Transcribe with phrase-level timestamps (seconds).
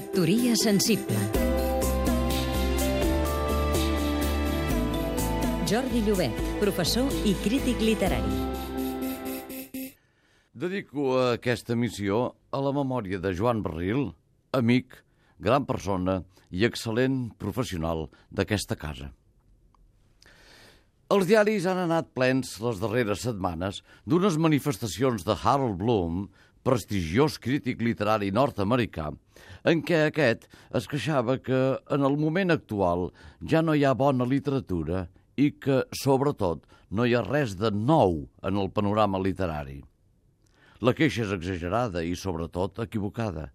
[0.00, 1.18] Factoria sensible
[5.68, 8.38] Jordi Llobet, professor i crític literari.
[10.56, 14.14] Dedico aquesta missió a la memòria de Joan Barril,
[14.56, 14.96] amic,
[15.36, 19.12] gran persona i excel·lent professional d'aquesta casa.
[21.12, 26.30] Els diaris han anat plens les darreres setmanes d'unes manifestacions de Harold Bloom,
[26.66, 29.10] prestigiós crític literari nord-americà,
[29.64, 30.46] en què aquest
[30.76, 31.60] es queixava que
[31.92, 33.08] en el moment actual
[33.52, 38.26] ja no hi ha bona literatura i que, sobretot, no hi ha res de nou
[38.42, 39.80] en el panorama literari.
[40.80, 43.50] La queixa és exagerada i, sobretot, equivocada.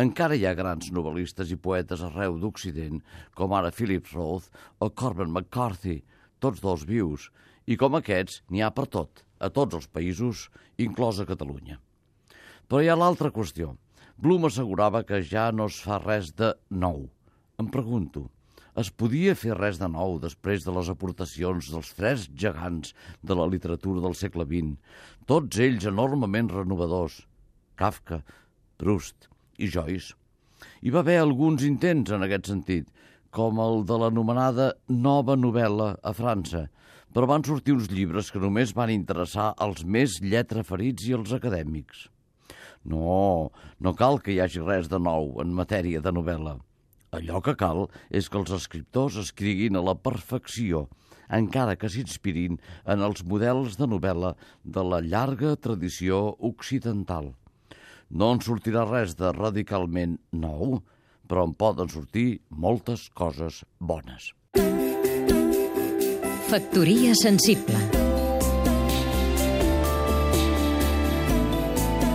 [0.00, 3.02] Encara hi ha grans novel·listes i poetes arreu d'Occident,
[3.36, 6.00] com ara Philip Roth o Corbin McCarthy,
[6.40, 7.28] tots dos vius,
[7.66, 11.80] i com aquests n'hi ha per tot, a tots els països, inclosa Catalunya.
[12.70, 13.72] Però hi ha l'altra qüestió.
[14.22, 17.08] Blum assegurava que ja no es fa res de nou.
[17.58, 18.28] Em pregunto,
[18.78, 22.92] es podia fer res de nou després de les aportacions dels tres gegants
[23.26, 24.76] de la literatura del segle XX,
[25.26, 27.16] tots ells enormement renovadors,
[27.74, 28.20] Kafka,
[28.78, 29.26] Proust
[29.58, 30.14] i Joyce.
[30.86, 32.86] Hi va haver alguns intents en aquest sentit,
[33.34, 34.70] com el de l'anomenada
[35.08, 36.68] nova novel·la a França,
[37.10, 42.06] però van sortir uns llibres que només van interessar als més lletraferits i els acadèmics.
[42.84, 46.56] No, no cal que hi hagi res de nou en matèria de novel·la.
[47.10, 50.86] Allò que cal és que els escriptors escriguin a la perfecció,
[51.28, 57.34] encara que s'inspirin en els models de novel·la de la llarga tradició occidental.
[58.10, 60.80] No en sortirà res de radicalment nou,
[61.30, 64.32] però en poden sortir moltes coses bones.
[66.50, 67.99] Factoria sensible